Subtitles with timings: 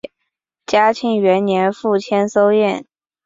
[0.65, 2.87] 嘉庆元年赴千叟宴。